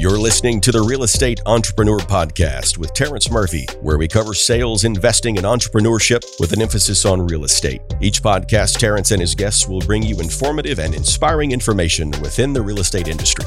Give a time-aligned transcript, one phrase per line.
[0.00, 4.84] You're listening to the Real Estate Entrepreneur Podcast with Terrence Murphy, where we cover sales,
[4.84, 7.82] investing, and entrepreneurship with an emphasis on real estate.
[8.00, 12.62] Each podcast, Terrence and his guests will bring you informative and inspiring information within the
[12.62, 13.44] real estate industry.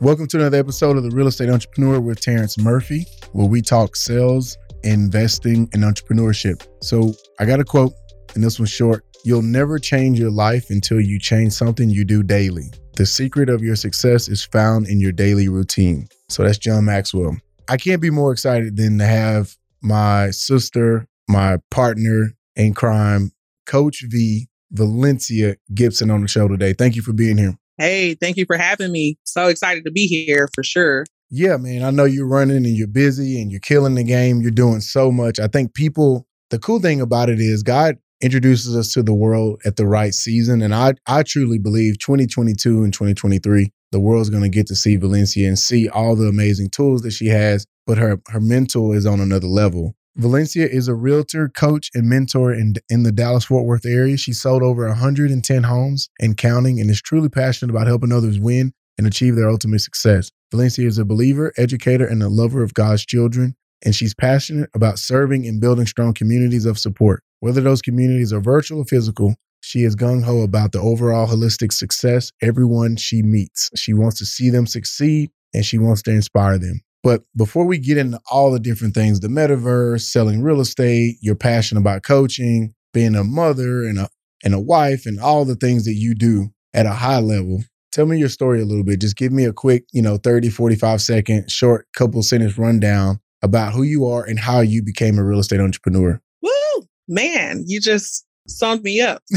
[0.00, 3.96] Welcome to another episode of the Real Estate Entrepreneur with Terrence Murphy, where we talk
[3.96, 6.66] sales, investing, and entrepreneurship.
[6.82, 7.94] So I got a quote,
[8.34, 9.06] and this one's short.
[9.24, 12.70] You'll never change your life until you change something you do daily.
[12.94, 16.08] The secret of your success is found in your daily routine.
[16.28, 17.38] So that's John Maxwell.
[17.68, 23.32] I can't be more excited than to have my sister, my partner in crime,
[23.64, 26.74] Coach V, Valencia Gibson on the show today.
[26.74, 27.56] Thank you for being here.
[27.78, 29.16] Hey, thank you for having me.
[29.24, 31.06] So excited to be here for sure.
[31.30, 31.82] Yeah, man.
[31.82, 34.42] I know you're running and you're busy and you're killing the game.
[34.42, 35.40] You're doing so much.
[35.40, 39.60] I think people, the cool thing about it is God introduces us to the world
[39.64, 40.62] at the right season.
[40.62, 44.96] And I, I truly believe 2022 and 2023, the world's going to get to see
[44.96, 49.04] Valencia and see all the amazing tools that she has, but her, her mental is
[49.04, 49.94] on another level.
[50.16, 54.16] Valencia is a realtor, coach, and mentor in, in the Dallas Fort Worth area.
[54.16, 58.72] She sold over 110 homes and counting and is truly passionate about helping others win
[58.98, 60.30] and achieve their ultimate success.
[60.50, 64.98] Valencia is a believer, educator, and a lover of God's children, and she's passionate about
[64.98, 67.22] serving and building strong communities of support.
[67.40, 71.72] Whether those communities are virtual or physical, she is gung ho about the overall holistic
[71.72, 73.70] success everyone she meets.
[73.76, 76.80] She wants to see them succeed and she wants to inspire them.
[77.02, 81.34] But before we get into all the different things the metaverse, selling real estate, your
[81.34, 84.08] passion about coaching, being a mother and a
[84.44, 87.62] and a wife and all the things that you do at a high level.
[87.92, 89.00] Tell me your story a little bit.
[89.00, 93.72] Just give me a quick, you know, 30, 45 second short couple sentence rundown about
[93.72, 98.26] who you are and how you became a real estate entrepreneur Woo, man, you just
[98.48, 99.22] summed me up.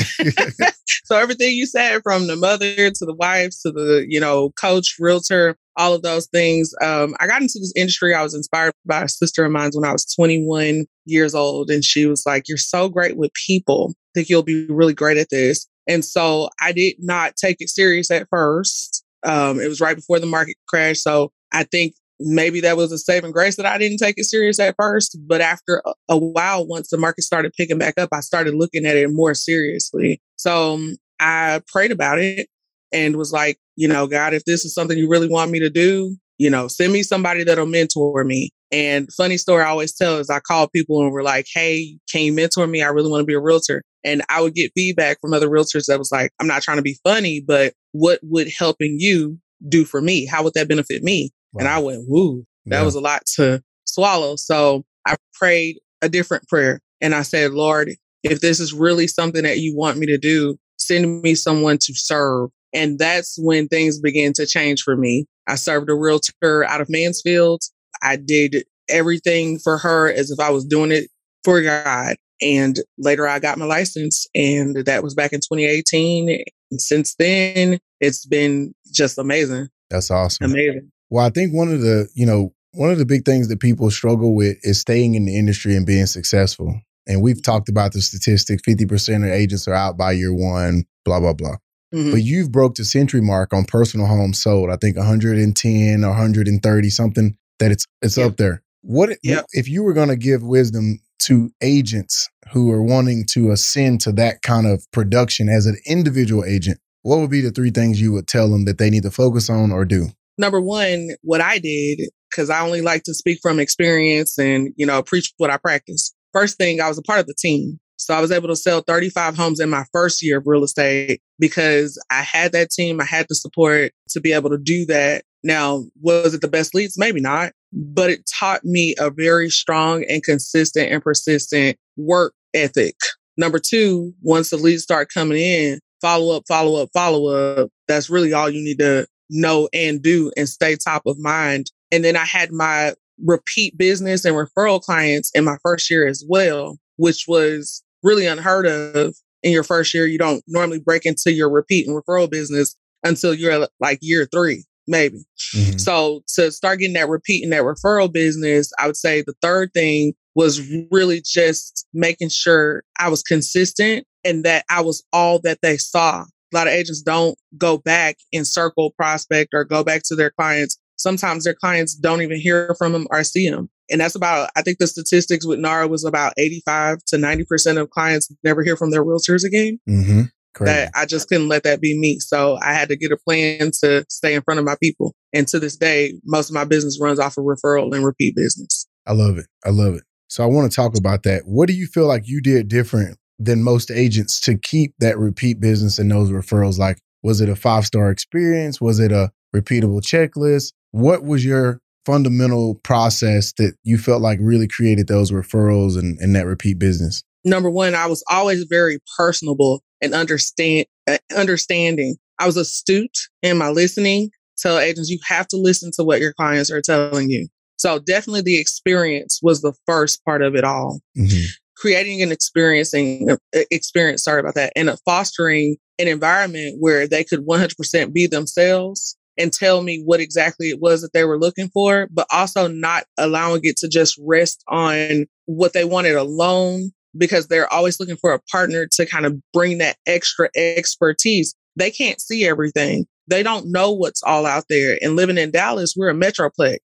[1.06, 4.96] so everything you said from the mother to the wife to the, you know, coach,
[5.00, 6.74] realtor, all of those things.
[6.82, 8.14] Um, I got into this industry.
[8.14, 11.70] I was inspired by a sister of mine when I was 21 years old.
[11.70, 13.92] And she was like, You're so great with people.
[13.92, 15.68] I think you'll be really great at this.
[15.88, 19.04] And so I did not take it serious at first.
[19.24, 21.00] Um, it was right before the market crash.
[21.00, 24.60] So I think maybe that was a saving grace that I didn't take it serious
[24.60, 25.18] at first.
[25.28, 28.98] But after a, while, once the market started picking back up, I started looking at
[28.98, 30.22] it more seriously.
[30.38, 32.48] So um, I prayed about it
[32.92, 35.70] and was like, you know, God, if this is something you really want me to
[35.70, 38.50] do, you know, send me somebody that'll mentor me.
[38.72, 42.22] And funny story I always tell is I call people and we're like, hey, can
[42.22, 42.82] you mentor me?
[42.82, 43.84] I really want to be a realtor.
[44.04, 46.84] And I would get feedback from other realtors that was like, I'm not trying to
[46.84, 50.26] be funny, but what would helping you do for me?
[50.26, 51.32] How would that benefit me?
[51.56, 51.60] Wow.
[51.60, 52.84] And I went, woo, that yeah.
[52.84, 54.36] was a lot to swallow.
[54.36, 57.92] So I prayed a different prayer and I said, Lord,
[58.24, 61.94] if this is really something that you want me to do, send me someone to
[61.94, 62.50] serve.
[62.74, 65.26] And that's when things began to change for me.
[65.48, 67.62] I served a realtor out of Mansfield.
[68.02, 71.10] I did everything for her as if I was doing it
[71.44, 72.18] for God.
[72.42, 76.44] And later I got my license and that was back in 2018.
[76.72, 79.70] And since then, it's been just amazing.
[79.90, 80.52] That's awesome.
[80.52, 80.92] Amazing.
[81.10, 83.90] Well, I think one of the, you know, one of the big things that people
[83.90, 86.82] struggle with is staying in the industry and being successful.
[87.08, 91.20] And we've talked about the statistics 50% of agents are out by year one, blah,
[91.20, 91.58] blah, blah.
[91.94, 92.12] Mm-hmm.
[92.12, 94.70] But you've broke the century mark on personal homes sold.
[94.70, 98.64] I think 110 or 130, something that it's it's up there.
[98.82, 99.46] What yep.
[99.52, 104.12] if you were going to give wisdom to agents who are wanting to ascend to
[104.14, 106.80] that kind of production as an individual agent?
[107.04, 109.50] What would be the three things you would tell them that they need to focus
[109.50, 110.10] on or do?
[110.38, 114.86] Number one, what I did, because I only like to speak from experience and, you
[114.86, 116.14] know, preach what I practice.
[116.34, 117.80] First thing, I was a part of the team.
[117.98, 121.22] So I was able to sell 35 homes in my first year of real estate
[121.40, 123.00] because I had that team.
[123.00, 125.24] I had the support to be able to do that.
[125.44, 126.98] Now, was it the best leads?
[126.98, 132.96] Maybe not, but it taught me a very strong and consistent and persistent work ethic.
[133.38, 137.70] Number two, once the leads start coming in, follow up, follow up, follow up.
[137.88, 141.72] That's really all you need to know and do and stay top of mind.
[141.92, 142.94] And then I had my
[143.24, 148.66] repeat business and referral clients in my first year as well, which was really unheard
[148.66, 150.06] of in your first year.
[150.06, 154.66] You don't normally break into your repeat and referral business until you're like year three,
[154.88, 155.24] maybe.
[155.56, 155.78] Mm-hmm.
[155.78, 159.72] So to start getting that repeat and that referral business, I would say the third
[159.74, 160.62] thing was
[160.92, 166.26] really just making sure I was consistent and that I was all that they saw
[166.56, 170.32] a lot of agents don't go back and circle prospect or go back to their
[170.32, 170.80] clients.
[170.96, 173.70] Sometimes their clients don't even hear from them or see them.
[173.92, 177.90] And that's about, I think the statistics with NARA was about 85 to 90% of
[177.90, 179.80] clients never hear from their realtors again.
[179.88, 180.22] Mm-hmm.
[180.64, 182.20] That I just couldn't let that be me.
[182.20, 185.14] So I had to get a plan to stay in front of my people.
[185.34, 188.88] And to this day, most of my business runs off of referral and repeat business.
[189.06, 189.48] I love it.
[189.66, 190.04] I love it.
[190.30, 191.44] So I want to talk about that.
[191.46, 195.60] What do you feel like you did different than most agents to keep that repeat
[195.60, 196.78] business and those referrals?
[196.78, 198.80] Like, was it a five star experience?
[198.80, 200.74] Was it a repeatable checklist?
[200.92, 206.36] What was your fundamental process that you felt like really created those referrals and, and
[206.36, 207.24] that repeat business?
[207.44, 212.16] Number one, I was always very personable and understand uh, understanding.
[212.40, 214.30] I was astute in my listening.
[214.58, 217.48] Tell agents you have to listen to what your clients are telling you.
[217.78, 221.02] So definitely the experience was the first part of it all.
[221.18, 221.46] Mm-hmm.
[221.86, 223.36] Creating an experiencing uh,
[223.70, 229.54] experience, sorry about that, and fostering an environment where they could 100% be themselves and
[229.54, 233.60] tell me what exactly it was that they were looking for, but also not allowing
[233.62, 238.42] it to just rest on what they wanted alone because they're always looking for a
[238.52, 241.54] partner to kind of bring that extra expertise.
[241.76, 243.06] They can't see everything.
[243.28, 244.98] They don't know what's all out there.
[245.04, 246.80] And living in Dallas, we're a metroplex.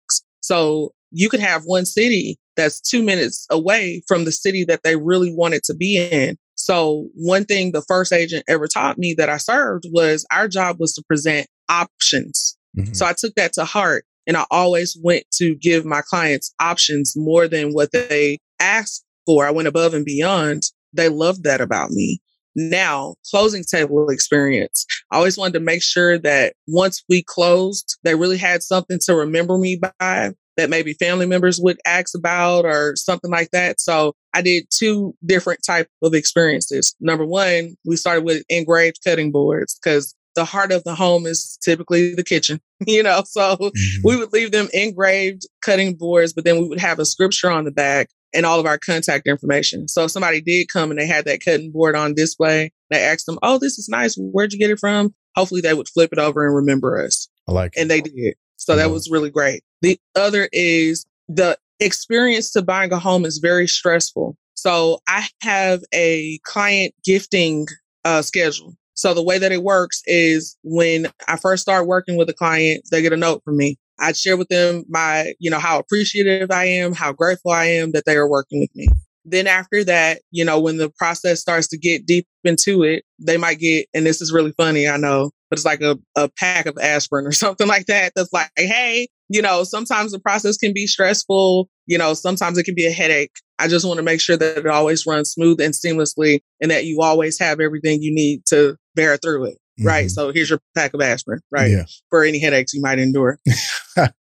[0.41, 4.95] So you could have one city that's two minutes away from the city that they
[4.95, 6.37] really wanted to be in.
[6.55, 10.77] So one thing the first agent ever taught me that I served was our job
[10.79, 12.57] was to present options.
[12.77, 12.93] Mm-hmm.
[12.93, 17.13] So I took that to heart and I always went to give my clients options
[17.15, 19.45] more than what they asked for.
[19.45, 20.63] I went above and beyond.
[20.93, 22.19] They loved that about me.
[22.55, 24.83] Now, closing table experience.
[25.11, 29.15] I always wanted to make sure that once we closed, they really had something to
[29.15, 33.79] remember me by that maybe family members would ask about or something like that.
[33.79, 36.95] So I did two different type of experiences.
[36.99, 41.57] Number one, we started with engraved cutting boards because the heart of the home is
[41.63, 43.23] typically the kitchen, you know.
[43.25, 44.01] So mm-hmm.
[44.03, 47.65] we would leave them engraved cutting boards, but then we would have a scripture on
[47.65, 49.87] the back and all of our contact information.
[49.87, 53.25] So if somebody did come and they had that cutting board on display, they asked
[53.25, 54.15] them, Oh, this is nice.
[54.15, 55.13] Where'd you get it from?
[55.35, 57.29] Hopefully they would flip it over and remember us.
[57.47, 57.81] I like it.
[57.81, 58.35] And they did.
[58.57, 59.63] So that was really great.
[59.81, 64.35] The other is the experience to buying a home is very stressful.
[64.55, 67.67] So I have a client gifting
[68.03, 68.73] uh, schedule.
[68.95, 72.83] So the way that it works is when I first start working with a client,
[72.91, 73.77] they get a note from me.
[73.99, 77.91] I share with them my, you know, how appreciative I am, how grateful I am
[77.91, 78.87] that they are working with me.
[79.29, 83.35] Then after that, you know, when the process starts to get deep into it, they
[83.35, 86.65] might get, and this is really funny, I know, but it's like a, a pack
[86.65, 88.13] of aspirin or something like that.
[88.15, 91.69] That's like, hey, you know, sometimes the process can be stressful.
[91.87, 93.33] You know, sometimes it can be a headache.
[93.59, 96.85] I just want to make sure that it always runs smooth and seamlessly and that
[96.85, 99.57] you always have everything you need to bear through it.
[99.79, 99.87] Mm-hmm.
[99.87, 100.09] Right.
[100.09, 101.69] So here's your pack of aspirin, right?
[101.69, 101.83] Yeah.
[102.09, 103.39] For any headaches you might endure.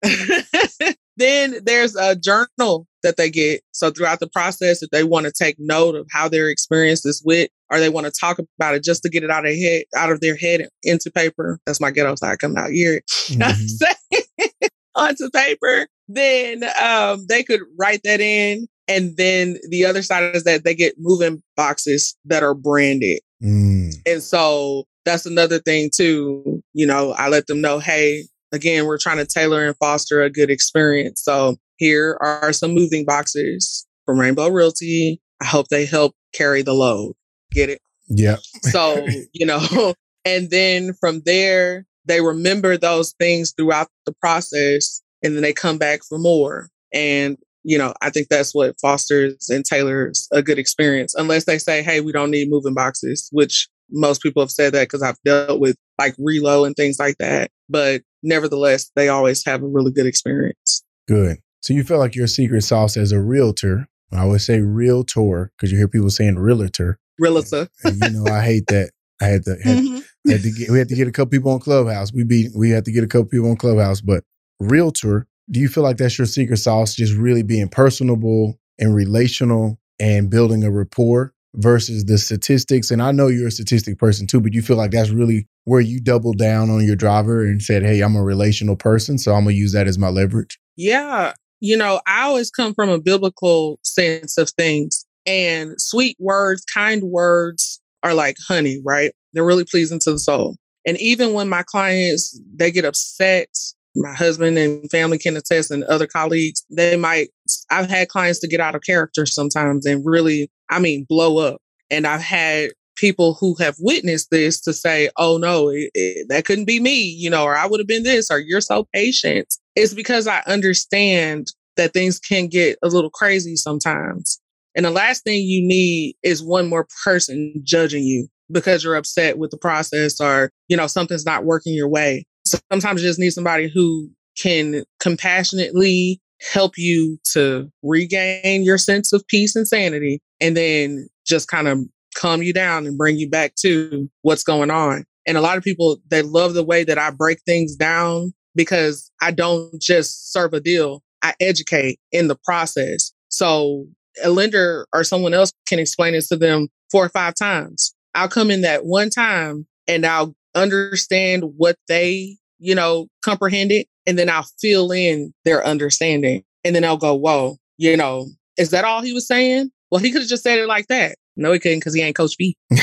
[1.18, 3.62] then there's a journal that they get.
[3.72, 7.22] So throughout the process, if they want to take note of how their experience is
[7.26, 9.84] with, or they want to talk about it just to get it out of head,
[9.96, 11.60] out of their head into paper.
[11.66, 13.02] That's my ghetto side coming out here.
[13.32, 14.68] Mm-hmm.
[14.96, 18.68] onto paper, then um, they could write that in.
[18.88, 23.22] And then the other side is that they get moving boxes that are branded.
[23.42, 23.94] Mm.
[24.06, 26.62] And so that's another thing too.
[26.74, 30.30] You know, I let them know, hey, again, we're trying to tailor and foster a
[30.30, 31.22] good experience.
[31.24, 35.22] So here are some moving boxes from Rainbow Realty.
[35.42, 37.14] I hope they help carry the load.
[37.52, 37.80] Get it?
[38.08, 38.38] Yeah.
[38.64, 39.94] so, you know,
[40.26, 45.78] and then from there, they remember those things throughout the process and then they come
[45.78, 46.70] back for more.
[46.94, 51.58] And, you know, I think that's what fosters and tailors a good experience, unless they
[51.58, 55.22] say, hey, we don't need moving boxes, which most people have said that because I've
[55.24, 57.52] dealt with like relo and things like that.
[57.70, 60.84] But nevertheless, they always have a really good experience.
[61.08, 61.38] Good.
[61.62, 63.88] So you feel like your secret sauce as a realtor.
[64.12, 67.00] I always say realtor because you hear people saying realtor.
[67.20, 67.68] Realtor.
[67.84, 68.92] And, and, you know, I hate that.
[69.22, 70.32] I had to, had, mm-hmm.
[70.32, 72.12] had to get, we had to get a couple people on Clubhouse.
[72.12, 74.24] We be, we had to get a couple people on Clubhouse, but
[74.60, 76.96] realtor, do you feel like that's your secret sauce?
[76.96, 82.92] Just really being personable and relational and building a rapport versus the statistics.
[82.92, 85.82] And I know you're a statistic person too, but you feel like that's really where
[85.82, 89.18] you double down on your driver and said, Hey, I'm a relational person.
[89.18, 90.60] So I'm going to use that as my leverage.
[90.78, 91.34] Yeah.
[91.60, 97.04] You know, I always come from a biblical sense of things and sweet words, kind
[97.04, 99.12] words are like honey, right?
[99.34, 100.56] They're really pleasing to the soul.
[100.86, 103.50] And even when my clients, they get upset,
[103.96, 107.30] my husband and family can attest and other colleagues, they might,
[107.70, 111.62] I've had clients to get out of character sometimes and really, I mean, blow up.
[111.92, 116.46] And I've had people who have witnessed this to say, oh no, it, it, that
[116.46, 119.54] couldn't be me, you know, or I would have been this, or you're so patient.
[119.76, 121.48] It's because I understand
[121.78, 124.40] that things can get a little crazy sometimes.
[124.76, 129.38] And the last thing you need is one more person judging you because you're upset
[129.38, 132.26] with the process or, you know, something's not working your way.
[132.46, 136.22] So sometimes you just need somebody who can compassionately
[136.54, 141.80] help you to regain your sense of peace and sanity and then just kind of
[142.16, 145.06] calm you down and bring you back to what's going on.
[145.26, 149.12] And a lot of people, they love the way that I break things down because
[149.22, 151.04] I don't just serve a deal.
[151.22, 153.14] I educate in the process.
[153.30, 153.86] So
[154.24, 157.94] a lender or someone else can explain it to them four or five times.
[158.16, 163.86] I'll come in that one time and I'll understand what they, you know, comprehended.
[164.08, 166.44] And then I'll fill in their understanding.
[166.66, 169.72] And then I'll go, whoa, you know, is that all he was saying?
[169.92, 171.18] Well, he could have just said it like that.
[171.36, 172.56] No, he couldn't because he ain't Coach V.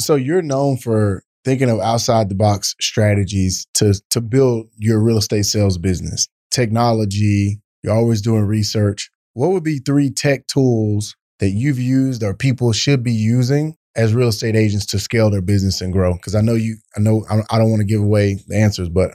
[0.00, 5.18] so you're known for thinking of outside the box strategies to to build your real
[5.18, 6.26] estate sales business.
[6.50, 9.10] Technology, you're always doing research.
[9.34, 14.14] What would be three tech tools that you've used or people should be using as
[14.14, 16.14] real estate agents to scale their business and grow?
[16.14, 19.12] Because I know you, I know I don't want to give away the answers, but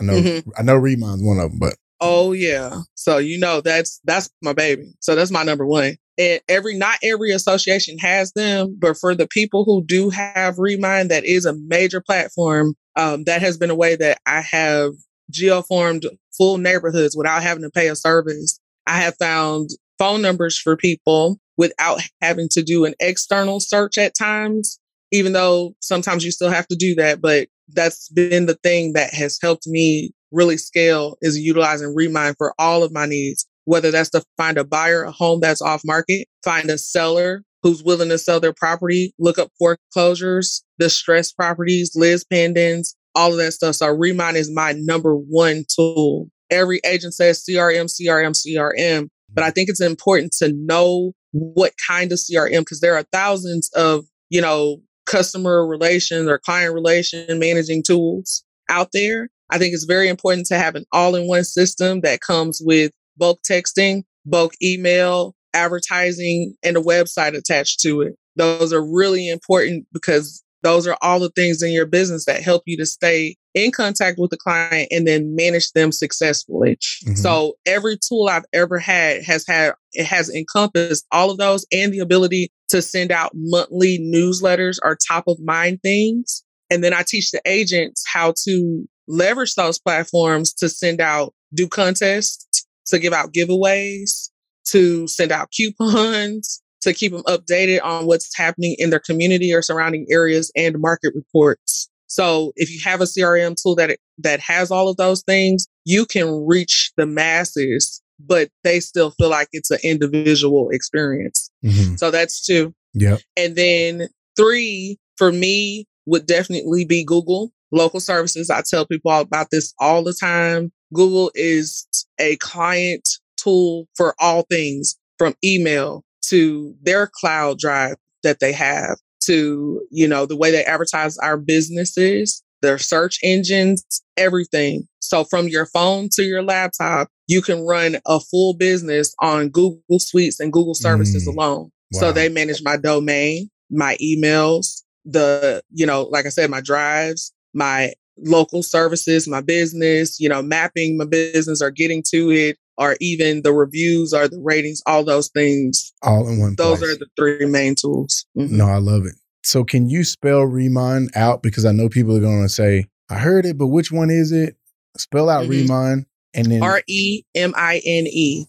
[0.00, 0.50] I know mm-hmm.
[0.56, 1.58] I know Remine's one of them.
[1.58, 4.92] But oh yeah, so you know that's that's my baby.
[5.00, 5.96] So that's my number one.
[6.18, 11.08] And every not every association has them, but for the people who do have Remine,
[11.08, 12.74] that is a major platform.
[12.96, 14.92] Um, that has been a way that I have
[15.32, 18.58] geofarmed full neighborhoods without having to pay a service.
[18.86, 24.14] I have found phone numbers for people without having to do an external search at
[24.14, 24.78] times,
[25.12, 27.20] even though sometimes you still have to do that.
[27.20, 32.54] But that's been the thing that has helped me really scale is utilizing Remine for
[32.58, 36.26] all of my needs, whether that's to find a buyer, a home that's off market,
[36.44, 42.24] find a seller who's willing to sell their property, look up foreclosures, distressed properties, lis
[42.32, 43.74] pendens, all of that stuff.
[43.74, 46.28] So Remine is my number one tool.
[46.50, 49.54] Every agent says CRM, CRM, CRM, but I mm-hmm.
[49.54, 54.40] think it's important to know what kind of CRM because there are thousands of, you
[54.40, 59.28] know, customer relations or client relation managing tools out there.
[59.50, 62.92] I think it's very important to have an all in one system that comes with
[63.16, 68.14] bulk texting, bulk email, advertising, and a website attached to it.
[68.36, 72.62] Those are really important because those are all the things in your business that help
[72.66, 76.76] you to stay in contact with the client and then manage them successfully.
[77.04, 77.14] Mm-hmm.
[77.14, 81.92] So every tool I've ever had has had it has encompassed all of those and
[81.92, 86.42] the ability to send out monthly newsletters or top of mind things.
[86.68, 91.68] And then I teach the agents how to leverage those platforms to send out do
[91.68, 94.30] contests, to give out giveaways,
[94.68, 99.62] to send out coupons, to keep them updated on what's happening in their community or
[99.62, 101.88] surrounding areas and market reports.
[102.06, 106.06] So if you have a CRM tool that that has all of those things, you
[106.06, 111.50] can reach the masses, but they still feel like it's an individual experience.
[111.64, 111.96] Mm-hmm.
[111.96, 112.72] So that's two.
[112.94, 113.16] Yeah.
[113.36, 118.50] And then three for me would definitely be Google local services.
[118.50, 120.72] I tell people about this all the time.
[120.94, 121.86] Google is
[122.18, 128.98] a client tool for all things from email to their cloud drive that they have
[129.24, 133.84] to, you know, the way they advertise our businesses, their search engines,
[134.16, 134.86] everything.
[135.00, 139.98] So from your phone to your laptop, you can run a full business on Google
[139.98, 141.32] Suites and Google services mm.
[141.32, 141.70] alone.
[141.92, 142.00] Wow.
[142.00, 147.32] So they manage my domain, my emails, the, you know, like I said, my drives,
[147.56, 152.96] my local services, my business, you know, mapping my business or getting to it, or
[153.00, 155.92] even the reviews or the ratings, all those things.
[156.02, 156.92] All in one Those place.
[156.92, 158.26] are the three main tools.
[158.36, 158.56] Mm-hmm.
[158.56, 159.14] No, I love it.
[159.42, 161.42] So can you spell Remine out?
[161.42, 164.32] Because I know people are going to say, I heard it, but which one is
[164.32, 164.56] it?
[164.96, 165.50] Spell out mm-hmm.
[165.50, 168.46] Remine and then R E M I N E.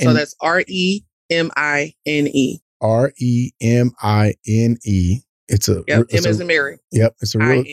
[0.00, 2.60] So that's R E M I N E.
[2.80, 5.20] R E M I N E.
[5.48, 6.78] It's a yep, it's M as in Mary.
[6.92, 7.64] Yep, it's a real,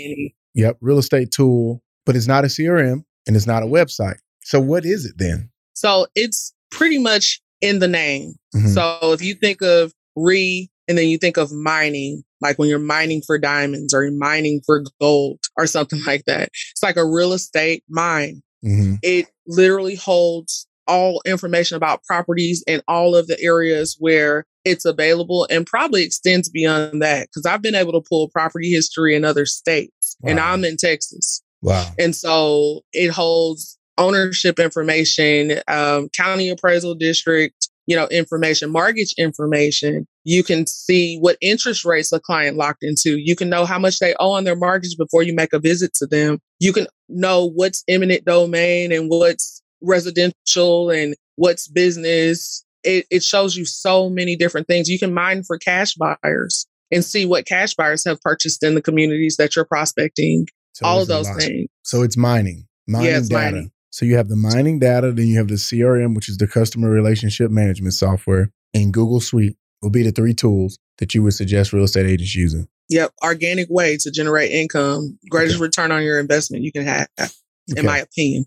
[0.55, 4.17] Yep, real estate tool, but it's not a CRM and it's not a website.
[4.43, 5.49] So what is it then?
[5.73, 8.35] So it's pretty much in the name.
[8.55, 8.67] Mm-hmm.
[8.67, 12.79] So if you think of re and then you think of mining, like when you're
[12.79, 17.05] mining for diamonds or you're mining for gold or something like that, it's like a
[17.05, 18.41] real estate mine.
[18.63, 18.95] Mm-hmm.
[19.03, 25.47] It literally holds all information about properties in all of the areas where it's available
[25.49, 29.45] and probably extends beyond that because I've been able to pull property history in other
[29.45, 30.31] states wow.
[30.31, 31.41] and I'm in Texas.
[31.61, 31.87] Wow.
[31.97, 40.07] And so it holds ownership information, um, county appraisal district, you know, information, mortgage information.
[40.23, 43.17] You can see what interest rates a client locked into.
[43.17, 45.93] You can know how much they owe on their mortgage before you make a visit
[45.95, 46.39] to them.
[46.59, 52.65] You can know what's eminent domain and what's residential and what's business.
[52.83, 54.89] It, it shows you so many different things.
[54.89, 56.67] You can mine for cash buyers.
[56.91, 60.47] and see what cash buyers have purchased in the communities that you're prospecting.
[60.73, 61.67] So all of those things.
[61.83, 63.51] So it's mining, mining yeah, it's data.
[63.51, 63.71] Mining.
[63.89, 66.89] So you have the mining data, then you have the CRM, which is the customer
[66.89, 71.71] relationship management software, and Google Suite will be the three tools that you would suggest
[71.71, 72.67] real estate agents using.
[72.89, 75.63] Yep, organic way to generate income, greatest okay.
[75.63, 77.81] return on your investment you can have, in okay.
[77.81, 78.45] my opinion.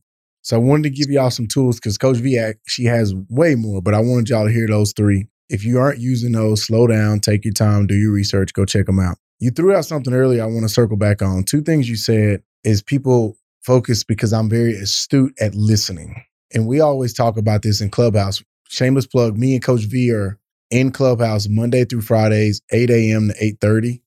[0.49, 3.83] So I wanted to give y'all some tools because Coach V, she has way more,
[3.83, 5.29] but I wanted y'all to hear those three.
[5.51, 8.87] If you aren't using those, slow down, take your time, do your research, go check
[8.87, 9.19] them out.
[9.41, 11.45] You threw out something earlier I want to circle back on.
[11.45, 16.17] Two things you said is people focus because I'm very astute at listening.
[16.55, 18.43] And we always talk about this in Clubhouse.
[18.71, 20.39] Shameless plug, me and Coach V are
[20.71, 23.29] in Clubhouse Monday through Fridays, 8 a.m.
[23.29, 24.01] to 8.30.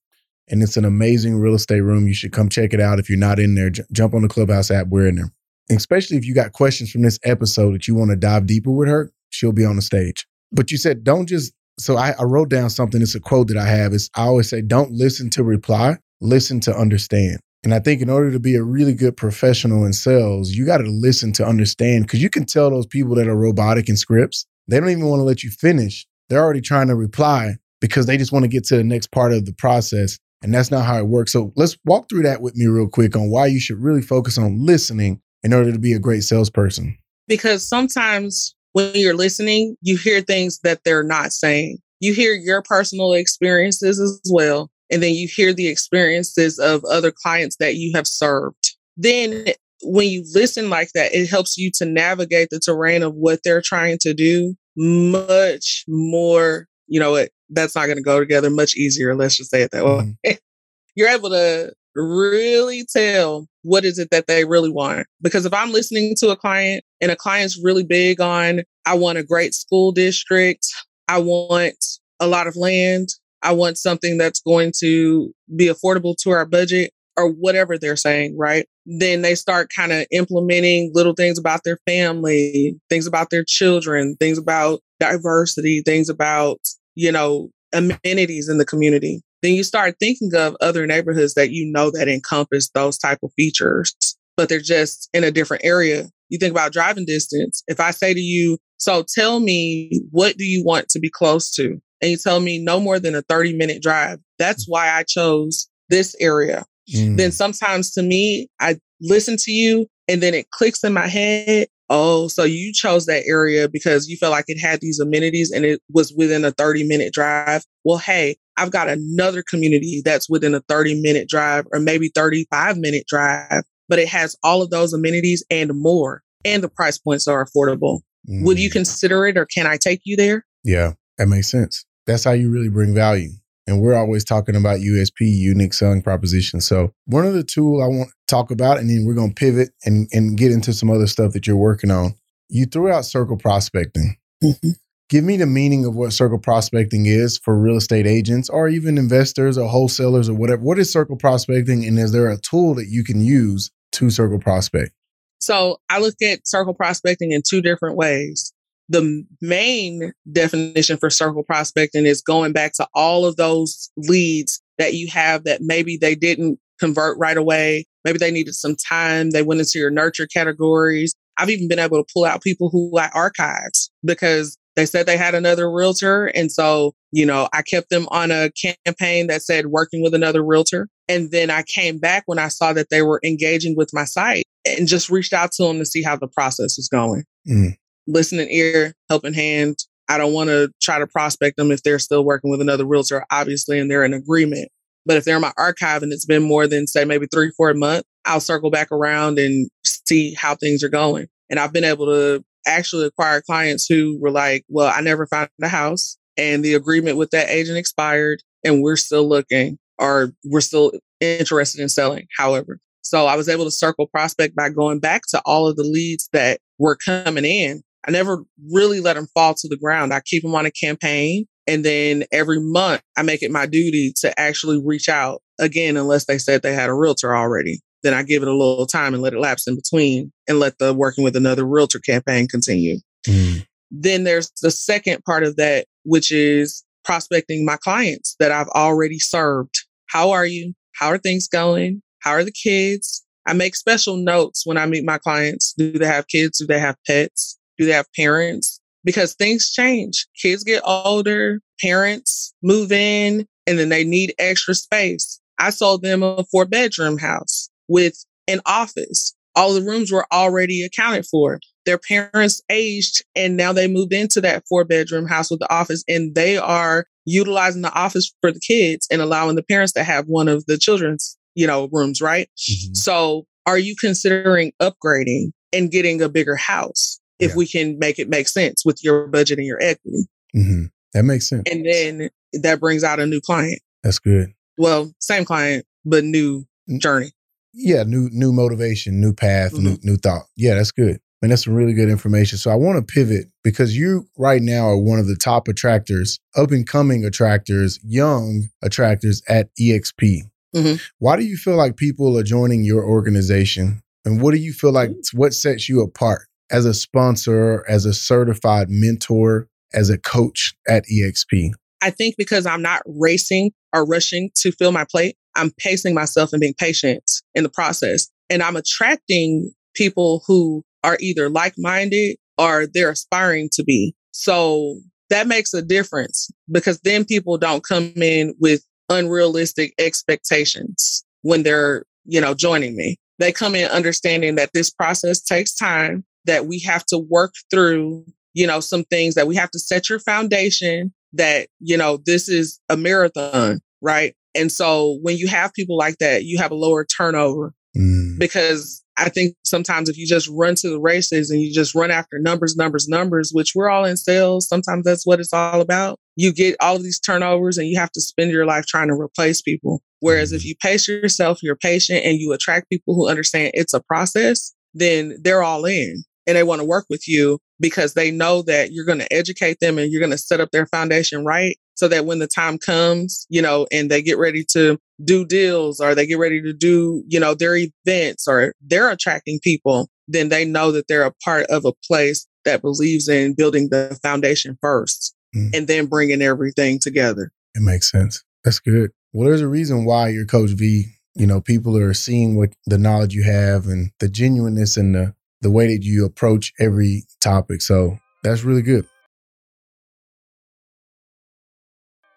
[0.48, 2.08] And it's an amazing real estate room.
[2.08, 2.98] You should come check it out.
[2.98, 4.88] If you're not in there, j- jump on the Clubhouse app.
[4.88, 5.32] We're in there
[5.70, 8.88] especially if you got questions from this episode that you want to dive deeper with
[8.88, 10.26] her, she'll be on the stage.
[10.50, 13.00] But you said, don't just, so I, I wrote down something.
[13.00, 13.92] It's a quote that I have.
[13.92, 17.40] Is I always say, don't listen to reply, listen to understand.
[17.64, 20.78] And I think in order to be a really good professional in sales, you got
[20.78, 24.46] to listen to understand because you can tell those people that are robotic in scripts,
[24.68, 26.06] they don't even want to let you finish.
[26.28, 29.32] They're already trying to reply because they just want to get to the next part
[29.32, 30.18] of the process.
[30.42, 31.32] And that's not how it works.
[31.32, 34.38] So let's walk through that with me real quick on why you should really focus
[34.38, 36.96] on listening in order to be a great salesperson?
[37.28, 41.78] Because sometimes when you're listening, you hear things that they're not saying.
[42.00, 44.70] You hear your personal experiences as well.
[44.90, 48.76] And then you hear the experiences of other clients that you have served.
[48.96, 49.46] Then
[49.82, 53.62] when you listen like that, it helps you to navigate the terrain of what they're
[53.62, 58.76] trying to do much more, you know, it, that's not going to go together much
[58.76, 59.14] easier.
[59.14, 60.14] Let's just say it that way.
[60.26, 60.32] Mm-hmm.
[60.94, 65.06] You're able to really tell what is it that they really want.
[65.20, 69.18] Because if I'm listening to a client and a client's really big on, I want
[69.18, 70.66] a great school district,
[71.08, 71.76] I want
[72.20, 73.08] a lot of land,
[73.42, 78.36] I want something that's going to be affordable to our budget or whatever they're saying,
[78.38, 78.66] right?
[78.86, 84.16] Then they start kind of implementing little things about their family, things about their children,
[84.18, 86.58] things about diversity, things about,
[86.94, 91.70] you know, amenities in the community then you start thinking of other neighborhoods that you
[91.70, 93.94] know that encompass those type of features,
[94.36, 96.08] but they're just in a different area.
[96.28, 97.62] You think about driving distance.
[97.66, 101.52] If I say to you, so tell me, what do you want to be close
[101.54, 101.80] to?
[102.00, 104.18] And you tell me no more than a 30 minute drive.
[104.38, 106.64] That's why I chose this area.
[106.92, 107.16] Mm.
[107.16, 111.68] Then sometimes to me, I listen to you and then it clicks in my head.
[111.90, 115.64] Oh, so you chose that area because you felt like it had these amenities and
[115.64, 117.64] it was within a 30 minute drive.
[117.84, 122.78] Well, hey, I've got another community that's within a 30 minute drive or maybe 35
[122.78, 126.22] minute drive, but it has all of those amenities and more.
[126.44, 128.00] And the price points are affordable.
[128.28, 128.44] Mm.
[128.44, 128.74] Would you mm.
[128.74, 130.44] consider it or can I take you there?
[130.64, 131.84] Yeah, that makes sense.
[132.06, 133.30] That's how you really bring value.
[133.66, 136.60] And we're always talking about USP, unique selling proposition.
[136.60, 139.34] So one of the tool I want to talk about, and then we're going to
[139.34, 142.14] pivot and, and get into some other stuff that you're working on.
[142.48, 144.16] You threw out circle prospecting.
[144.42, 144.70] Mm-hmm.
[145.08, 148.98] Give me the meaning of what circle prospecting is for real estate agents or even
[148.98, 150.62] investors or wholesalers or whatever.
[150.62, 151.84] What is circle prospecting?
[151.84, 154.92] And is there a tool that you can use to circle prospect?
[155.38, 158.52] So I look at circle prospecting in two different ways.
[158.92, 164.94] The main definition for circle prospecting is going back to all of those leads that
[164.94, 167.86] you have that maybe they didn't convert right away.
[168.04, 169.30] Maybe they needed some time.
[169.30, 171.14] They went into your nurture categories.
[171.38, 175.16] I've even been able to pull out people who I archived because they said they
[175.16, 176.26] had another realtor.
[176.26, 180.44] And so, you know, I kept them on a campaign that said working with another
[180.44, 180.88] realtor.
[181.08, 184.44] And then I came back when I saw that they were engaging with my site
[184.66, 187.24] and just reached out to them to see how the process was going.
[187.48, 187.76] Mm.
[188.06, 189.78] Listening ear, helping hand.
[190.08, 193.24] I don't want to try to prospect them if they're still working with another realtor,
[193.30, 194.68] obviously, and they're in agreement.
[195.06, 197.72] But if they're in my archive and it's been more than, say, maybe three, four
[197.74, 201.26] months, I'll circle back around and see how things are going.
[201.50, 205.48] And I've been able to actually acquire clients who were like, well, I never found
[205.60, 210.60] a house and the agreement with that agent expired and we're still looking or we're
[210.60, 212.26] still interested in selling.
[212.36, 215.84] However, so I was able to circle prospect by going back to all of the
[215.84, 217.82] leads that were coming in.
[218.06, 220.12] I never really let them fall to the ground.
[220.12, 221.46] I keep them on a campaign.
[221.66, 226.26] And then every month I make it my duty to actually reach out again, unless
[226.26, 229.22] they said they had a realtor already then I give it a little time and
[229.22, 232.98] let it lapse in between and let the working with another realtor campaign continue.
[233.26, 233.66] Mm.
[233.90, 239.18] Then there's the second part of that, which is prospecting my clients that I've already
[239.18, 239.74] served.
[240.06, 240.74] How are you?
[240.94, 242.02] How are things going?
[242.20, 243.24] How are the kids?
[243.46, 245.74] I make special notes when I meet my clients.
[245.76, 246.58] Do they have kids?
[246.58, 247.58] Do they have pets?
[247.78, 248.80] Do they have parents?
[249.04, 250.26] Because things change.
[250.40, 255.40] Kids get older, parents move in, and then they need extra space.
[255.58, 259.34] I sold them a four bedroom house with an office.
[259.54, 261.60] All the rooms were already accounted for.
[261.84, 266.04] Their parents aged and now they moved into that four bedroom house with the office
[266.08, 270.26] and they are utilizing the office for the kids and allowing the parents to have
[270.26, 272.48] one of the children's, you know, rooms, right?
[272.58, 272.94] Mm-hmm.
[272.94, 277.56] So are you considering upgrading and getting a bigger house if yeah.
[277.56, 280.28] we can make it make sense with your budget and your equity?
[280.54, 280.84] Mm-hmm.
[281.14, 281.64] That makes sense.
[281.70, 283.80] And then that brings out a new client.
[284.02, 284.52] That's good.
[284.78, 286.64] Well, same client, but new
[286.98, 287.32] journey.
[287.74, 289.84] Yeah, new new motivation, new path, mm-hmm.
[289.84, 290.44] new new thought.
[290.56, 291.18] Yeah, that's good.
[291.42, 292.56] And that's some really good information.
[292.56, 296.38] So I want to pivot because you right now are one of the top attractors,
[296.56, 300.42] up and coming attractors, young attractors at EXP.
[300.74, 300.94] Mm-hmm.
[301.18, 304.02] Why do you feel like people are joining your organization?
[304.24, 308.14] And what do you feel like, what sets you apart as a sponsor, as a
[308.14, 311.70] certified mentor, as a coach at EXP?
[312.02, 316.52] I think because I'm not racing or rushing to fill my plate, I'm pacing myself
[316.52, 317.22] and being patient
[317.54, 318.28] in the process.
[318.50, 324.14] And I'm attracting people who are either like minded or they're aspiring to be.
[324.32, 324.98] So
[325.30, 332.04] that makes a difference because then people don't come in with unrealistic expectations when they're,
[332.24, 333.16] you know, joining me.
[333.38, 338.24] They come in understanding that this process takes time, that we have to work through,
[338.54, 342.48] you know, some things that we have to set your foundation that, you know, this
[342.48, 344.34] is a marathon, right?
[344.54, 348.38] And so when you have people like that, you have a lower turnover mm.
[348.38, 352.10] because I think sometimes if you just run to the races and you just run
[352.10, 356.18] after numbers, numbers, numbers, which we're all in sales, sometimes that's what it's all about.
[356.36, 359.14] You get all of these turnovers and you have to spend your life trying to
[359.14, 360.02] replace people.
[360.20, 360.68] Whereas if mm-hmm.
[360.68, 365.36] you pace yourself, you're patient and you attract people who understand it's a process, then
[365.42, 369.04] they're all in and they want to work with you because they know that you're
[369.04, 372.24] going to educate them and you're going to set up their foundation right so that
[372.24, 376.26] when the time comes, you know, and they get ready to do deals or they
[376.26, 380.92] get ready to do, you know, their events or they're attracting people, then they know
[380.92, 385.70] that they're a part of a place that believes in building the foundation first mm.
[385.74, 387.52] and then bringing everything together.
[387.74, 388.42] It makes sense.
[388.64, 389.10] That's good.
[389.32, 391.06] Well, there's a reason why you're Coach V.
[391.34, 395.34] You know, people are seeing what the knowledge you have and the genuineness and the
[395.62, 397.80] the way that you approach every topic.
[397.80, 399.06] So that's really good.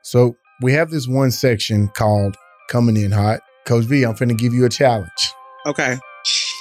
[0.04, 2.38] So we have this one section called
[2.70, 3.42] Coming In Hot.
[3.66, 5.10] Coach V, I'm finna give you a challenge.
[5.66, 5.98] Okay.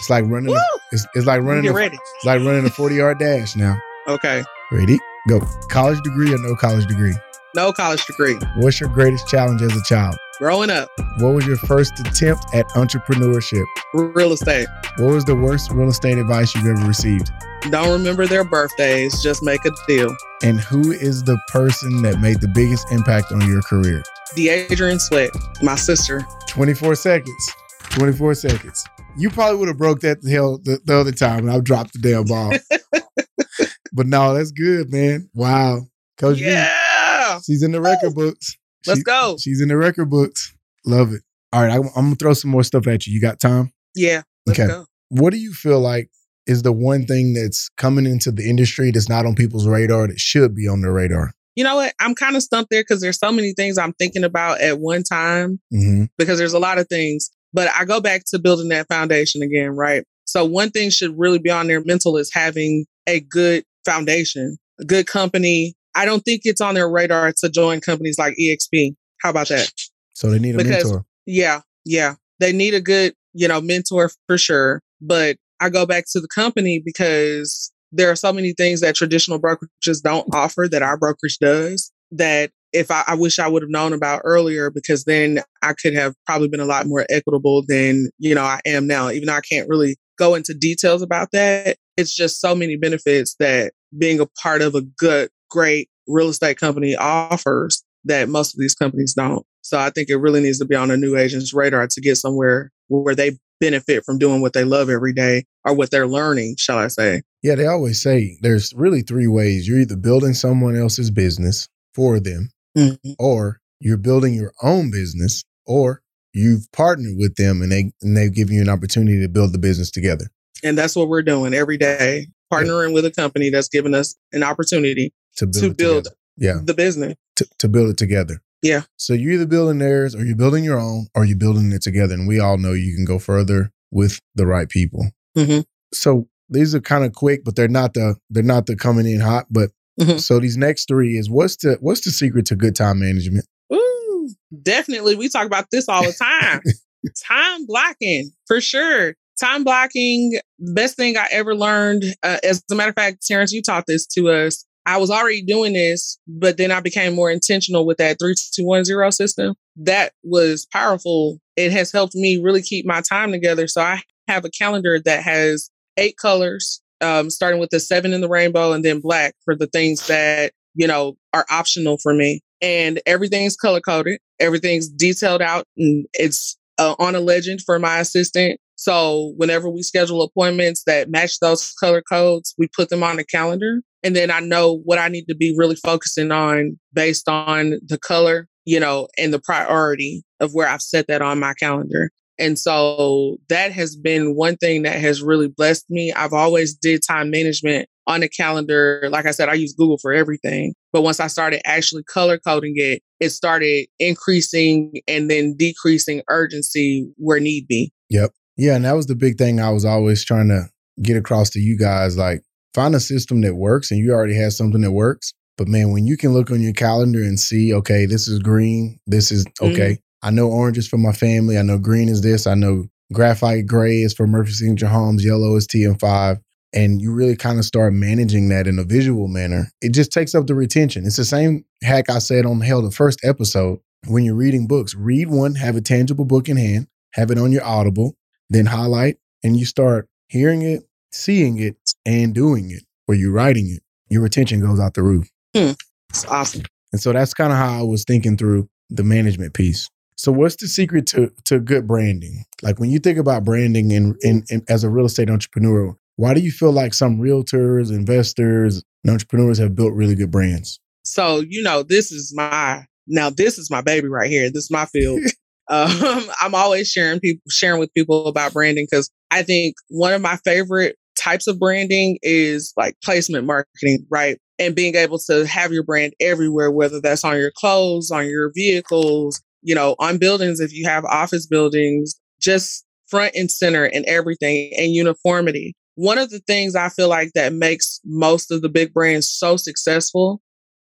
[0.00, 0.54] It's like running.
[0.54, 0.60] A,
[0.92, 1.62] it's, it's like running.
[1.62, 1.96] Get a, ready.
[1.96, 3.78] It's like running a 40 yard dash now.
[4.08, 4.42] Okay.
[4.72, 4.98] Ready?
[5.28, 5.40] Go.
[5.70, 7.14] College degree or no college degree?
[7.54, 8.36] No college degree.
[8.56, 10.16] What's your greatest challenge as a child?
[10.38, 10.88] Growing up.
[11.18, 13.64] What was your first attempt at entrepreneurship?
[13.94, 14.66] Real estate.
[14.96, 17.30] What was the worst real estate advice you've ever received?
[17.70, 20.14] Don't remember their birthdays, just make a deal.
[20.42, 24.02] And who is the person that made the biggest impact on your career?
[24.34, 25.30] The Adrian Sweat,
[25.62, 26.26] my sister.
[26.48, 27.52] 24 seconds.
[27.90, 28.84] 24 seconds.
[29.16, 31.92] You probably would have broke that the hell the, the other time and I dropped
[31.92, 32.52] the damn ball.
[33.92, 35.30] but no, that's good, man.
[35.32, 35.82] Wow.
[36.18, 37.36] Coach yeah.
[37.36, 38.56] V, she's in the record books.
[38.86, 39.36] Let's she, go.
[39.38, 40.54] She's in the record books.
[40.84, 41.22] Love it.
[41.52, 43.14] All right, I, am gonna throw some more stuff at you.
[43.14, 43.72] You got time?
[43.94, 44.22] Yeah.
[44.48, 44.66] okay.
[44.66, 44.86] Go.
[45.08, 46.10] What do you feel like
[46.46, 50.18] is the one thing that's coming into the industry that's not on people's radar that
[50.18, 51.32] should be on their radar?
[51.56, 51.94] You know what?
[52.00, 55.04] I'm kind of stumped there because there's so many things I'm thinking about at one
[55.04, 56.06] time mm-hmm.
[56.18, 57.30] because there's a lot of things.
[57.52, 60.02] But I go back to building that foundation again, right?
[60.24, 64.84] So one thing should really be on their mental is having a good foundation, a
[64.84, 68.94] good company, I don't think it's on their radar to join companies like EXP.
[69.22, 69.70] How about that?
[70.14, 71.04] So they need a because, mentor.
[71.26, 72.14] Yeah, yeah.
[72.40, 74.80] They need a good, you know, mentor for sure.
[75.00, 79.40] But I go back to the company because there are so many things that traditional
[79.40, 83.70] brokerages don't offer that our brokerage does that if I, I, wish I would have
[83.70, 88.10] known about earlier because then I could have probably been a lot more equitable than,
[88.18, 89.10] you know, I am now.
[89.10, 93.36] Even though I can't really go into details about that, it's just so many benefits
[93.38, 98.60] that being a part of a good great real estate company offers that most of
[98.60, 99.46] these companies don't.
[99.62, 102.16] So I think it really needs to be on a new agent's radar to get
[102.16, 106.56] somewhere where they benefit from doing what they love every day or what they're learning,
[106.58, 107.22] shall I say.
[107.42, 109.66] Yeah, they always say there's really three ways.
[109.66, 113.12] You're either building someone else's business for them, mm-hmm.
[113.18, 116.02] or you're building your own business, or
[116.34, 119.58] you've partnered with them and they and they've given you an opportunity to build the
[119.58, 120.26] business together.
[120.62, 122.94] And that's what we're doing every day, partnering yeah.
[122.94, 126.58] with a company that's given us an opportunity to build, to build yeah.
[126.62, 127.14] the business.
[127.36, 128.40] To, to build it together.
[128.62, 128.82] Yeah.
[128.96, 132.14] So you're either building theirs or you're building your own or you're building it together.
[132.14, 135.10] And we all know you can go further with the right people.
[135.36, 135.60] Mm-hmm.
[135.92, 139.20] So these are kind of quick, but they're not the they're not the coming in
[139.20, 139.46] hot.
[139.50, 139.70] But
[140.00, 140.18] mm-hmm.
[140.18, 143.46] so these next three is what's the what's the secret to good time management?
[143.72, 144.30] Ooh,
[144.62, 145.16] Definitely.
[145.16, 146.60] We talk about this all the time.
[147.28, 149.14] time blocking, for sure.
[149.38, 152.04] Time blocking, best thing I ever learned.
[152.22, 154.64] Uh, as a matter of fact, Terrence, you taught this to us.
[154.86, 159.54] I was already doing this, but then I became more intentional with that 3210 system.
[159.76, 161.38] That was powerful.
[161.56, 163.66] It has helped me really keep my time together.
[163.66, 168.20] So I have a calendar that has eight colors, um, starting with the seven in
[168.20, 172.40] the rainbow and then black for the things that, you know, are optional for me.
[172.60, 177.98] And everything's color coded, everything's detailed out, and it's uh, on a legend for my
[177.98, 178.58] assistant.
[178.76, 183.24] So whenever we schedule appointments that match those color codes, we put them on the
[183.24, 183.82] calendar.
[184.04, 187.98] And then I know what I need to be really focusing on based on the
[187.98, 192.10] color, you know, and the priority of where I've set that on my calendar.
[192.38, 196.12] And so that has been one thing that has really blessed me.
[196.12, 199.08] I've always did time management on a calendar.
[199.10, 200.74] Like I said, I use Google for everything.
[200.92, 207.08] But once I started actually color coding it, it started increasing and then decreasing urgency
[207.16, 207.92] where need be.
[208.10, 208.32] Yep.
[208.56, 208.76] Yeah.
[208.76, 210.66] And that was the big thing I was always trying to
[211.02, 212.18] get across to you guys.
[212.18, 212.42] Like,
[212.74, 215.32] find a system that works and you already have something that works.
[215.56, 218.98] But man, when you can look on your calendar and see, okay, this is green,
[219.06, 219.92] this is okay.
[219.92, 220.26] Mm-hmm.
[220.26, 221.58] I know orange is for my family.
[221.58, 222.46] I know green is this.
[222.46, 225.24] I know graphite gray is for Murphy Signature Homes.
[225.24, 226.40] Yellow is TM5.
[226.72, 229.68] And you really kind of start managing that in a visual manner.
[229.80, 231.06] It just takes up the retention.
[231.06, 233.78] It's the same hack I said on hell the first episode.
[234.06, 237.52] When you're reading books, read one, have a tangible book in hand, have it on
[237.52, 238.16] your Audible,
[238.50, 240.82] then highlight, and you start hearing it,
[241.12, 243.82] seeing it, and doing it, or you're writing it.
[244.08, 245.28] Your retention goes out the roof.
[245.54, 246.62] It's awesome.
[246.92, 249.88] And so that's kind of how I was thinking through the management piece.
[250.16, 252.44] So what's the secret to to good branding?
[252.62, 256.34] Like when you think about branding and in, in, as a real estate entrepreneur, why
[256.34, 260.78] do you feel like some realtors, investors, and entrepreneurs have built really good brands?
[261.02, 264.50] So, you know, this is my now this is my baby right here.
[264.50, 265.20] This is my field.
[265.68, 265.90] um,
[266.40, 270.36] I'm always sharing people sharing with people about branding because I think one of my
[270.44, 274.38] favorite types of branding is like placement marketing, right?
[274.58, 278.52] And being able to have your brand everywhere, whether that's on your clothes, on your
[278.54, 284.04] vehicles, you know, on buildings, if you have office buildings, just front and center and
[284.04, 285.74] everything and uniformity.
[285.96, 289.56] One of the things I feel like that makes most of the big brands so
[289.56, 290.40] successful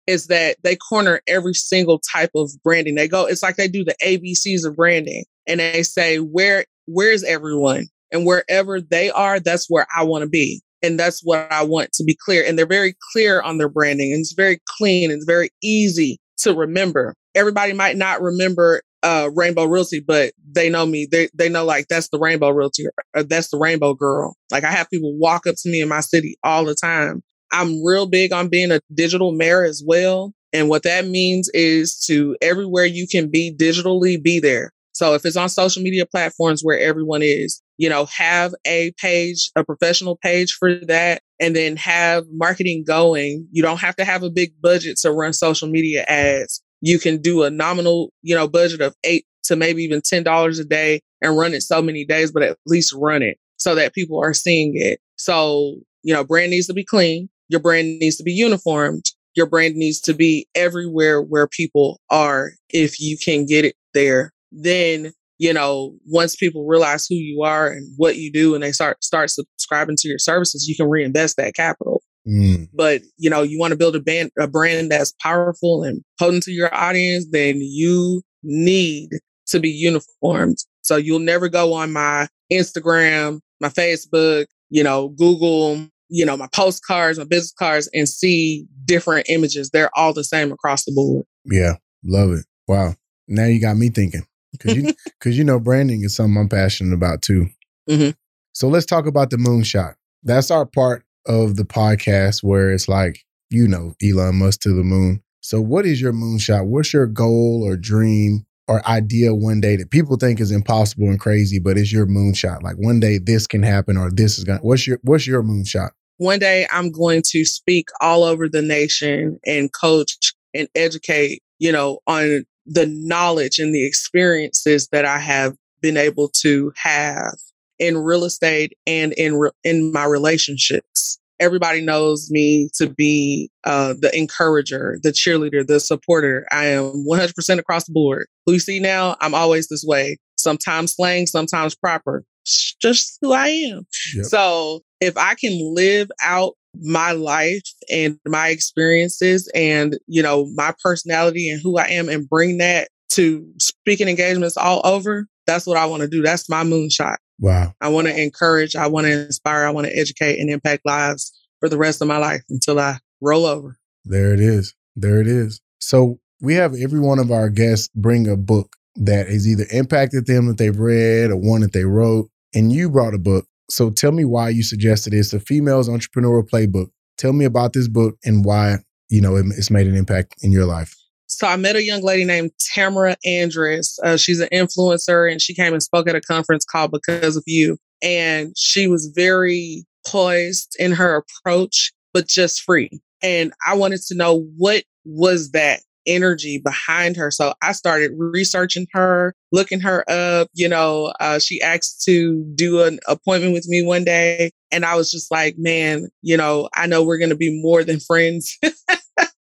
[0.08, 2.96] is that they corner every single type of branding.
[2.96, 7.24] They go, it's like they do the ABCs of branding and they say, where, where's
[7.24, 7.88] everyone?
[8.12, 10.62] And wherever they are, that's where I want to be.
[10.82, 12.44] And that's what I want to be clear.
[12.46, 14.14] And they're very clear on their branding.
[14.14, 15.12] And it's very clean.
[15.12, 17.14] It's very easy to remember.
[17.36, 21.08] Everybody might not remember uh, Rainbow Realty, but they know me.
[21.10, 22.86] They they know like that's the Rainbow Realty.
[23.16, 24.36] Or that's the Rainbow Girl.
[24.52, 27.22] Like I have people walk up to me in my city all the time.
[27.52, 30.34] I'm real big on being a digital mayor as well.
[30.54, 34.72] And what that means is to everywhere you can be digitally, be there.
[34.94, 39.52] So if it's on social media platforms where everyone is, you know, have a page,
[39.56, 43.48] a professional page for that, and then have marketing going.
[43.54, 46.62] You don't have to have a big budget to run social media ads.
[46.82, 50.64] You can do a nominal, you know, budget of eight to maybe even $10 a
[50.66, 54.22] day and run it so many days, but at least run it so that people
[54.22, 55.00] are seeing it.
[55.16, 57.30] So, you know, brand needs to be clean.
[57.48, 59.06] Your brand needs to be uniformed.
[59.36, 62.52] Your brand needs to be everywhere where people are.
[62.70, 67.72] If you can get it there, then you know, once people realize who you are
[67.72, 71.38] and what you do and they start start subscribing to your services, you can reinvest
[71.38, 72.04] that capital.
[72.28, 72.68] Mm.
[72.74, 76.44] But you know, you want to build a band a brand that's powerful and potent
[76.44, 79.10] to your audience, then you need
[79.48, 80.58] to be uniformed.
[80.82, 86.50] So you'll never go on my Instagram, my Facebook, you know, Google, you know, my
[86.54, 89.70] postcards, my business cards and see different images.
[89.70, 91.26] They're all the same across the board.
[91.46, 91.76] Yeah.
[92.04, 92.46] Love it.
[92.68, 92.96] Wow.
[93.28, 94.24] Now you got me thinking
[94.60, 97.48] because you because you know branding is something I'm passionate about too.
[97.90, 98.12] Mm-hmm.
[98.54, 99.96] So let's talk about the moonshot.
[100.24, 104.84] That's our part of the podcast where it's like you know Elon Musk to the
[104.84, 105.22] moon.
[105.42, 106.66] So what is your moonshot?
[106.66, 111.20] What's your goal or dream or idea one day that people think is impossible and
[111.20, 112.62] crazy, but it's your moonshot?
[112.62, 114.60] Like one day this can happen or this is gonna.
[114.60, 115.92] What's your What's your moonshot?
[116.18, 121.72] One day I'm going to speak all over the nation and coach and educate, you
[121.72, 127.36] know, on the knowledge and the experiences that I have been able to have
[127.80, 131.20] in real estate and in re- in my relationships.
[131.40, 136.46] Everybody knows me to be uh, the encourager, the cheerleader, the supporter.
[136.52, 138.28] I am 100% across the board.
[138.46, 140.18] Who you see now, I'm always this way.
[140.36, 142.26] Sometimes slang, sometimes proper.
[142.46, 143.88] Just who I am.
[144.16, 144.26] Yep.
[144.26, 150.74] So if I can live out my life and my experiences and, you know, my
[150.84, 155.78] personality and who I am and bring that to speaking engagements all over, that's what
[155.78, 156.22] I want to do.
[156.22, 157.18] That's my moonshot.
[157.40, 157.74] Wow.
[157.82, 161.34] I want to encourage, I want to inspire, I want to educate and impact lives
[161.60, 163.78] for the rest of my life until I roll over.
[164.06, 164.76] There it is.
[164.96, 165.62] There it is.
[165.80, 170.26] So we have every one of our guests bring a book that has either impacted
[170.28, 172.30] them that they've read or one that they wrote.
[172.54, 173.46] And you brought a book.
[173.70, 176.88] So tell me why you suggested it's the Females Entrepreneurial Playbook.
[177.18, 178.78] Tell me about this book and why,
[179.10, 180.96] you know, it's made an impact in your life.
[181.28, 184.00] So I met a young lady named Tamara Andress.
[184.04, 187.44] Uh, she's an influencer and she came and spoke at a conference called Because of
[187.46, 187.78] You.
[188.02, 192.90] And she was very poised in her approach, but just free.
[193.22, 197.32] And I wanted to know what was that energy behind her.
[197.32, 200.50] So I started researching her, looking her up.
[200.54, 204.52] You know, uh, she asked to do an appointment with me one day.
[204.72, 207.84] And I was just like, man, you know, I know we're going to be more
[207.84, 208.58] than friends.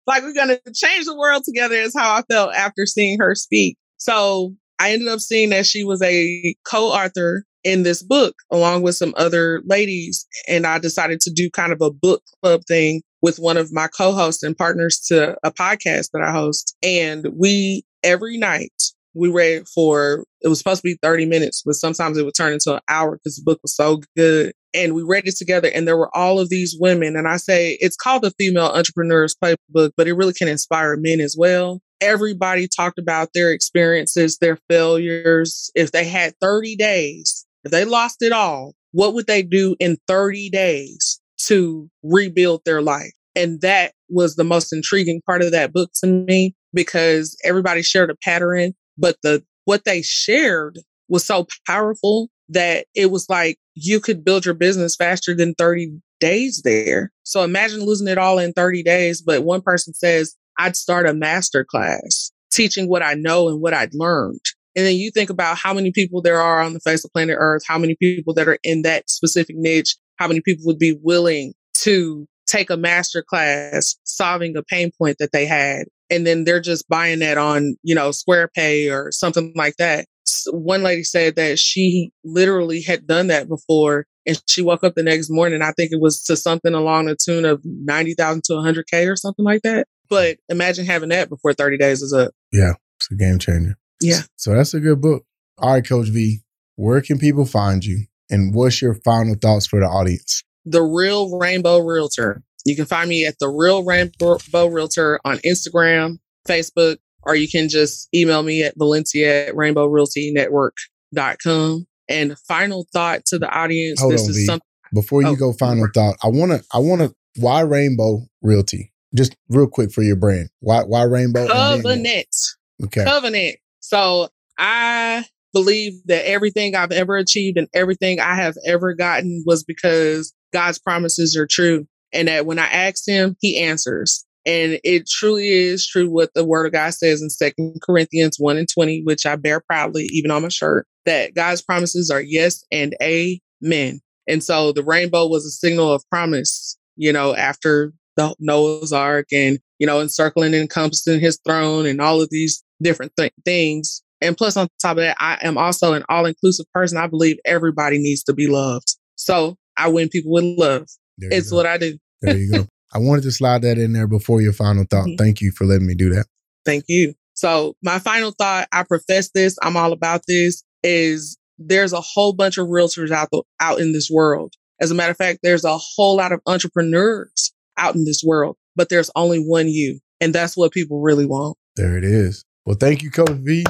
[0.08, 3.36] like we're going to change the world together is how I felt after seeing her
[3.36, 3.78] speak.
[3.98, 8.96] So I ended up seeing that she was a co-author in this book along with
[8.96, 10.26] some other ladies.
[10.48, 13.88] And I decided to do kind of a book club thing with one of my
[13.88, 16.76] co-hosts and partners to a podcast that I host.
[16.84, 18.72] And we every night
[19.14, 22.54] we read for it was supposed to be 30 minutes, but sometimes it would turn
[22.54, 24.54] into an hour because the book was so good.
[24.74, 27.16] And we read it together and there were all of these women.
[27.16, 31.20] And I say it's called the Female Entrepreneurs Playbook, but it really can inspire men
[31.20, 31.82] as well.
[32.02, 35.70] Everybody talked about their experiences, their failures.
[35.76, 39.98] If they had 30 days, if they lost it all, what would they do in
[40.08, 43.12] 30 days to rebuild their life?
[43.36, 48.10] And that was the most intriguing part of that book to me because everybody shared
[48.10, 54.00] a pattern, but the what they shared was so powerful that it was like you
[54.00, 57.12] could build your business faster than 30 days there.
[57.24, 61.14] So imagine losing it all in 30 days, but one person says, I'd start a
[61.14, 64.42] master class teaching what I know and what I'd learned.
[64.80, 67.36] And then you think about how many people there are on the face of planet
[67.38, 70.98] Earth, how many people that are in that specific niche, how many people would be
[71.04, 75.88] willing to take a master class solving a pain point that they had.
[76.10, 80.06] And then they're just buying that on, you know, Square Pay or something like that.
[80.54, 85.04] One lady said that she literally had done that before and she woke up the
[85.04, 85.62] next morning.
[85.62, 89.44] I think it was to something along the tune of 90,000 to 100K or something
[89.44, 89.88] like that.
[90.10, 92.32] But imagine having that before 30 days is up.
[92.54, 93.76] Yeah, it's a game changer.
[94.02, 94.22] Yeah.
[94.36, 95.26] So that's a good book.
[95.58, 96.40] All right, Coach V,
[96.76, 98.06] where can people find you?
[98.30, 100.44] And what's your final thoughts for the audience?
[100.66, 102.44] The Real Rainbow Realtor.
[102.66, 107.68] You can find me at The Real Rainbow Realtor on Instagram, Facebook, or you can
[107.70, 111.88] just email me at Valencia at rainbowrealtynetwork.com.
[112.08, 114.00] And final thought to the audience.
[114.00, 114.46] Hold this on, is V.
[114.46, 114.66] something.
[114.94, 116.16] Before you Oh, go, final thought.
[116.24, 117.12] I wanna, I wanna.
[117.36, 118.92] Why Rainbow Realty?
[119.16, 120.50] Just real quick for your brand.
[120.60, 121.48] Why, why Rainbow?
[121.48, 122.36] Covenant.
[122.84, 123.04] Okay.
[123.04, 123.58] Covenant.
[123.90, 129.64] So I believe that everything I've ever achieved and everything I have ever gotten was
[129.64, 131.88] because God's promises are true.
[132.14, 134.24] And that when I ask him, he answers.
[134.46, 138.58] And it truly is true what the word of God says in Second Corinthians 1
[138.58, 142.64] and 20, which I bear proudly, even on my shirt, that God's promises are yes
[142.72, 144.02] and amen.
[144.28, 149.28] And so the rainbow was a signal of promise, you know, after the Noah's Ark
[149.34, 154.02] and, you know, encircling and encompassing his throne and all of these different th- things.
[154.22, 156.98] And plus, on top of that, I am also an all inclusive person.
[156.98, 158.96] I believe everybody needs to be loved.
[159.16, 160.88] So I win people with love.
[161.18, 161.98] There It's what I do.
[162.22, 162.68] There you go.
[162.94, 165.06] I wanted to slide that in there before your final thought.
[165.06, 165.18] Mhm.
[165.18, 166.26] Thank you for letting me do that.
[166.66, 167.14] Thank you.
[167.34, 172.34] So my final thought, I profess this, I'm all about this, is there's a whole
[172.34, 174.54] bunch of realtors out the, out in this world.
[174.82, 178.58] As a matter of fact, there's a whole lot of entrepreneurs out in this world,
[178.76, 180.00] but there's only one you.
[180.20, 181.58] And that's what people really want.
[181.76, 182.44] There it is.
[182.66, 183.66] Well, thank you, Coach V.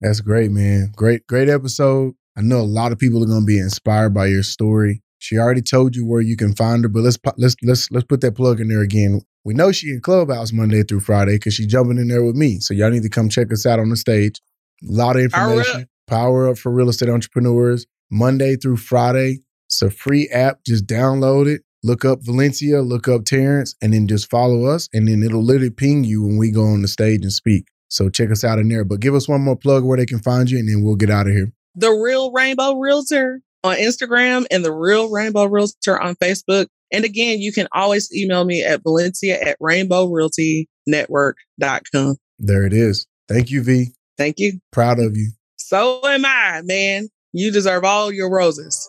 [0.00, 0.92] That's great, man.
[0.96, 2.14] Great, great episode.
[2.36, 5.02] I know a lot of people are going to be inspired by your story.
[5.18, 8.20] She already told you where you can find her, but let's let's let's let's put
[8.20, 9.22] that plug in there again.
[9.44, 12.60] We know she in Clubhouse Monday through Friday because she's jumping in there with me.
[12.60, 14.40] So y'all need to come check us out on the stage.
[14.88, 15.58] A lot of Power up.
[15.58, 15.88] information.
[16.06, 17.86] Power up for real estate entrepreneurs.
[18.10, 19.40] Monday through Friday.
[19.66, 20.60] It's a free app.
[20.64, 21.62] Just download it.
[21.82, 24.88] Look up Valencia, look up Terrence, and then just follow us.
[24.92, 27.68] And then it'll literally ping you when we go on the stage and speak.
[27.88, 28.84] So check us out in there.
[28.84, 31.10] But give us one more plug where they can find you, and then we'll get
[31.10, 31.52] out of here.
[31.74, 36.66] The Real Rainbow Realtor on Instagram and The Real Rainbow Realtor on Facebook.
[36.92, 42.16] And again, you can always email me at Valencia at rainbowrealtynetwork.com.
[42.38, 43.06] There it is.
[43.28, 43.88] Thank you, V.
[44.16, 44.58] Thank you.
[44.72, 45.32] Proud of you.
[45.56, 47.10] So am I, man.
[47.32, 48.87] You deserve all your roses.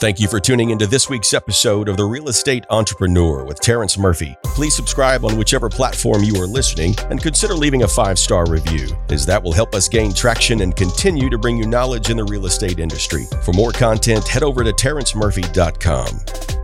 [0.00, 3.98] Thank you for tuning into this week's episode of The Real Estate Entrepreneur with Terrence
[3.98, 4.36] Murphy.
[4.44, 8.96] Please subscribe on whichever platform you are listening and consider leaving a five star review,
[9.08, 12.24] as that will help us gain traction and continue to bring you knowledge in the
[12.24, 13.24] real estate industry.
[13.42, 16.57] For more content, head over to terrencemurphy.com.